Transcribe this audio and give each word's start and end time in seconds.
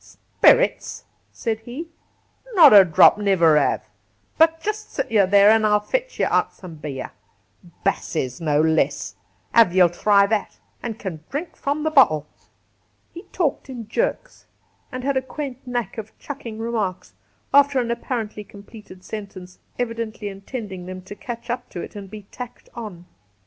'Spirits!' 0.01 1.03
said 1.31 1.59
he;' 1.59 1.87
not 2.55 2.73
a 2.73 2.83
drop, 2.83 3.19
an' 3.19 3.25
niver 3.25 3.55
have; 3.55 3.83
but 4.35 4.59
jist 4.59 4.91
sit 4.91 5.11
ye 5.11 5.17
where 5.19 5.29
ye 5.31 5.37
are, 5.43 5.49
an' 5.49 5.63
I'll 5.63 5.79
fetch 5.79 6.17
ye 6.19 6.25
out 6.25 6.53
some 6.55 6.73
beer— 6.73 7.11
Bass's, 7.83 8.41
no 8.41 8.59
less, 8.59 9.13
ay 9.53 9.65
ye'U 9.69 9.87
thry 9.93 10.25
that; 10.25 10.57
an^l 10.83 10.97
can 10.97 11.23
dhrink 11.29 11.55
from 11.55 11.83
the 11.83 11.91
bottle.' 11.91 12.25
He 13.13 13.25
talked 13.31 13.69
in 13.69 13.87
jerks, 13.87 14.47
and 14.91 15.03
had 15.03 15.17
a 15.17 15.21
quaint 15.21 15.59
knack 15.67 15.99
of 15.99 16.17
chucking 16.17 16.57
remarks 16.57 17.13
after 17.53 17.79
an 17.79 17.91
apparently 17.91 18.43
completed 18.43 19.03
sentence, 19.03 19.59
evidently 19.77 20.29
intending 20.29 20.87
them 20.87 21.03
to 21.03 21.13
catch 21.13 21.51
up 21.51 21.69
to 21.69 21.79
it 21.81 21.95
and 21.95 22.09
be 22.09 22.23
tacked 22.31 22.69
on. 22.73 23.05